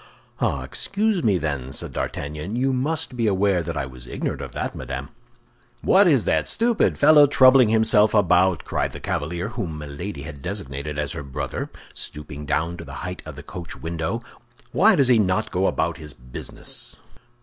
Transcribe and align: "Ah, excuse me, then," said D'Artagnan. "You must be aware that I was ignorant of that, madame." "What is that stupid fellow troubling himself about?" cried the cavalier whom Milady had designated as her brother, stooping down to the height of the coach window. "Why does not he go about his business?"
"Ah, 0.39 0.63
excuse 0.63 1.23
me, 1.23 1.37
then," 1.37 1.71
said 1.71 1.93
D'Artagnan. 1.93 2.55
"You 2.55 2.73
must 2.73 3.15
be 3.15 3.27
aware 3.27 3.61
that 3.61 3.77
I 3.77 3.85
was 3.85 4.07
ignorant 4.07 4.41
of 4.41 4.51
that, 4.53 4.73
madame." 4.73 5.09
"What 5.83 6.07
is 6.07 6.25
that 6.25 6.47
stupid 6.47 6.97
fellow 6.97 7.27
troubling 7.27 7.69
himself 7.69 8.15
about?" 8.15 8.65
cried 8.65 8.93
the 8.93 8.99
cavalier 8.99 9.49
whom 9.49 9.77
Milady 9.77 10.23
had 10.23 10.41
designated 10.41 10.97
as 10.97 11.11
her 11.11 11.21
brother, 11.21 11.69
stooping 11.93 12.47
down 12.47 12.77
to 12.77 12.83
the 12.83 13.05
height 13.05 13.21
of 13.27 13.35
the 13.35 13.43
coach 13.43 13.75
window. 13.79 14.23
"Why 14.71 14.95
does 14.95 15.11
not 15.11 15.43
he 15.43 15.49
go 15.51 15.67
about 15.67 15.97
his 15.97 16.13
business?" 16.15 16.95